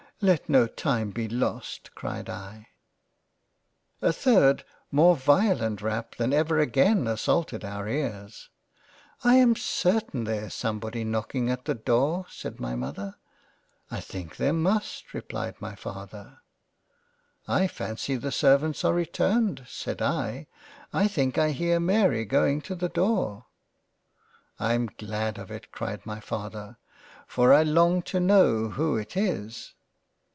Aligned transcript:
let 0.23 0.47
no 0.47 0.67
time 0.67 1.09
be 1.09 1.27
lost" 1.27 1.89
(cried 1.95 2.29
I.) 2.29 2.53
8 2.53 2.53
)t! 2.53 2.61
J 2.61 2.61
LOVE 2.61 2.61
AND 2.61 2.65
FREINDSHIP 2.67 4.07
^ 4.07 4.07
A 4.07 4.13
third 4.13 4.63
more 4.91 5.15
violent 5.15 5.81
Rap 5.81 6.13
than 6.17 6.31
ever 6.31 6.59
again 6.59 7.07
assaulted 7.07 7.65
our 7.65 7.87
ears." 7.87 8.51
I 9.23 9.33
am 9.37 9.55
certain 9.55 10.25
there 10.25 10.43
is 10.43 10.53
somebody 10.53 11.03
knocking 11.03 11.49
at 11.49 11.65
the 11.65 11.73
Door." 11.73 12.27
(said 12.29 12.59
my 12.59 12.75
Mother.)" 12.75 13.15
I 13.89 13.99
think 13.99 14.35
there 14.37 14.53
must," 14.53 15.11
(replied 15.15 15.55
my 15.59 15.73
Father)" 15.73 16.41
I 17.47 17.65
fancy 17.65 18.15
the 18.15 18.31
servants 18.31 18.85
are 18.85 18.93
returned; 18.93 19.65
(said 19.67 20.03
I) 20.03 20.45
I 20.93 21.07
think 21.07 21.39
I 21.39 21.49
hear 21.49 21.79
Mary 21.79 22.25
going 22.25 22.61
to 22.63 22.75
the 22.75 22.89
Door." 22.89 23.47
'* 24.05 24.59
I'm 24.59 24.85
glad 24.85 25.39
of 25.39 25.49
it 25.49 25.71
(cried 25.71 26.05
my 26.05 26.19
Father) 26.19 26.77
for 27.25 27.51
I 27.55 27.63
long 27.63 28.03
to 28.03 28.19
know 28.19 28.69
who 28.69 28.97
it 28.97 29.17
is." 29.17 29.73